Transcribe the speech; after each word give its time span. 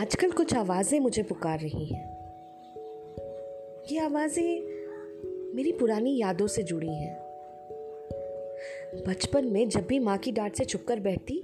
आजकल 0.00 0.30
कुछ 0.30 0.54
आवाज़ें 0.54 1.00
मुझे 1.00 1.22
पुकार 1.22 1.58
रही 1.58 1.86
हैं। 1.86 2.18
ये 3.92 3.98
आवाज़ें 3.98 4.62
मेरी 5.54 5.72
पुरानी 5.72 6.18
यादों 6.18 6.46
से 6.46 6.62
जुड़ी 6.62 6.88
हैं। 6.88 7.18
बचपन 9.08 9.44
में 9.44 9.68
जब 9.68 9.86
भी 9.86 9.98
माँ 9.98 10.18
की 10.18 10.32
डांट 10.32 10.54
से 10.54 10.64
छुपकर 10.64 11.00
बैठती, 11.00 11.42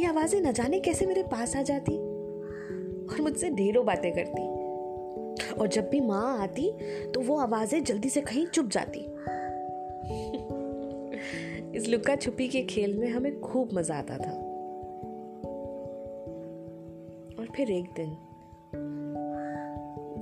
ये 0.00 0.06
आवाज़ें 0.06 0.40
न 0.40 0.52
जाने 0.52 0.80
कैसे 0.80 1.06
मेरे 1.06 1.22
पास 1.22 1.56
आ 1.56 1.62
जाती 1.62 1.96
और 3.06 3.20
मुझसे 3.20 3.50
ढेरों 3.50 3.86
बातें 3.86 4.12
करती। 4.12 4.42
और 5.54 5.66
जब 5.66 5.88
भी 5.88 6.00
माँ 6.00 6.38
आती 6.38 6.72
तो 7.14 7.20
वो 7.20 7.38
आवाज़ें 7.38 7.84
जल्दी 7.84 8.08
से 8.08 8.20
कहीं 8.20 8.46
चुप 8.46 8.66
जाती। 8.66 9.00
इस 11.78 11.88
लुका 11.88 12.16
छुपी 12.16 12.48
के 12.48 12.62
खेल 12.62 12.96
में 12.96 13.10
हमें 13.10 13.40
खूब 13.40 13.68
मज़ा 13.72 13.94
आता 13.94 14.18
था। 14.18 14.55
और 17.46 17.52
फिर 17.52 17.70
एक 17.70 17.90
दिन। 17.96 18.10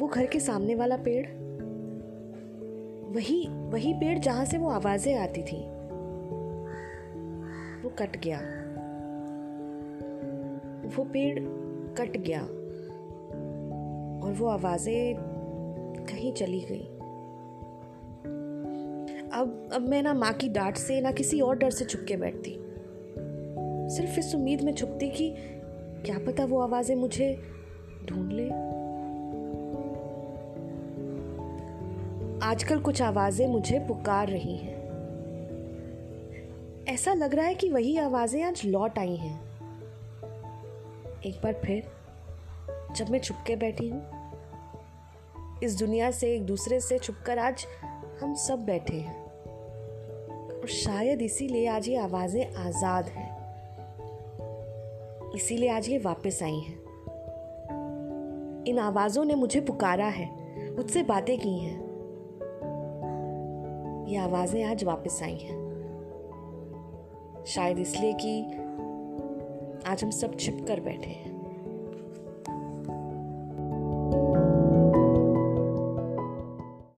वो 0.00 0.06
घर 0.06 0.26
के 0.26 0.40
सामने 0.40 0.74
वाला 0.74 0.96
पेड़, 0.96 1.26
वही 3.14 3.46
वही 3.48 3.92
पेड़ 3.94 4.18
जहाँ 4.18 4.44
से 4.44 4.58
वो 4.58 4.68
आवाज़ें 4.68 5.14
आती 5.14 5.42
थी, 5.42 5.60
वो 7.82 7.90
कट 7.98 8.16
गया। 8.16 8.38
वो 10.96 11.04
पेड़ 11.04 11.38
कट 11.98 12.16
गया 12.16 12.40
और 14.24 14.32
वो 14.32 14.46
आवाज़ें 14.46 15.14
कहीं 16.10 16.32
चली 16.32 16.60
गई। 16.60 16.86
अब 19.32 19.68
अब 19.72 19.88
मैं 19.88 20.02
ना 20.02 20.14
माँ 20.14 20.32
की 20.32 20.48
डांट 20.48 20.76
से, 20.76 21.00
ना 21.00 21.12
किसी 21.12 21.40
और 21.40 21.56
डर 21.58 21.70
से 21.70 21.84
छुप 21.84 22.04
के 22.08 22.16
बैठती। 22.16 22.56
सिर्फ़ 23.96 24.18
इस 24.18 24.34
उम्मीद 24.34 24.60
में 24.60 24.74
छुपती 24.74 25.08
कि 25.08 25.34
क्या 26.06 26.18
पता 26.18 26.44
वो 26.44 26.60
आवाज़ें 26.60 26.96
मुझे 26.96 27.42
ढूंढ 28.04 28.32
ले? 28.32 28.48
आजकल 32.46 32.78
कुछ 32.78 33.02
आवाज़ें 33.02 33.46
मुझे 33.46 33.78
पुकार 33.78 34.28
रही 34.28 34.56
हैं। 34.56 34.74
ऐसा 36.88 37.14
लग 37.14 37.34
रहा 37.34 37.46
है 37.46 37.54
कि 37.54 37.68
वही 37.68 37.96
आवाज़ें 37.98 38.42
आज 38.42 38.62
लौट 38.64 38.98
आई 38.98 39.16
हैं। 39.16 39.40
एक 41.26 41.40
बार 41.44 41.52
फिर, 41.64 41.88
जब 42.96 43.10
मैं 43.10 43.18
छुपके 43.18 43.56
बैठी 43.56 43.88
हूँ, 43.88 44.06
इस 45.62 45.78
दुनिया 45.78 46.10
से 46.10 46.34
एक 46.34 46.46
दूसरे 46.46 46.80
से 46.80 46.98
छुपकर 46.98 47.38
आज 47.38 47.66
हम 48.20 48.34
सब 48.34 48.64
बैठे 48.64 48.96
हैं। 48.96 49.24
और 50.60 50.68
शायद 50.68 51.22
इसीलिए 51.22 51.66
आज 51.66 51.88
ये 51.88 51.96
आवाज़ें 51.96 52.54
आज़ाद 52.54 53.04
हैं। 53.04 53.43
इसीलिए 55.34 55.68
आज 55.68 55.88
ये 55.88 55.98
वापस 55.98 56.42
आई 56.42 56.58
हैं। 56.58 56.78
इन 58.66 58.78
आवाज़ों 58.78 59.24
ने 59.24 59.34
मुझे 59.34 59.60
पुकारा 59.60 60.06
है, 60.06 60.26
मुझसे 60.76 61.02
बातें 61.02 61.38
की 61.38 61.58
हैं। 61.58 61.84
ये 64.08 64.16
आवाज़ें 64.16 64.64
आज 64.64 64.84
वापस 64.84 65.22
आई 65.22 65.36
हैं। 65.36 65.64
शायद 67.46 67.78
इसलिए 67.78 68.12
कि 68.12 68.42
आज 69.90 70.04
हम 70.04 70.10
सब 70.10 70.36
छिप 70.36 70.64
कर 70.68 70.80
बैठे 70.80 71.10
हैं। 71.10 71.33